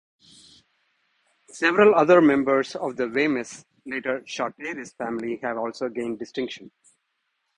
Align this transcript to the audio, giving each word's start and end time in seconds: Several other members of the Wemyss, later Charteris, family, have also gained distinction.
Several 1.51 1.93
other 1.93 2.21
members 2.21 2.75
of 2.75 2.95
the 2.95 3.03
Wemyss, 3.07 3.65
later 3.85 4.21
Charteris, 4.21 4.93
family, 4.93 5.37
have 5.43 5.59
also 5.59 5.89
gained 5.89 6.17
distinction. 6.17 6.71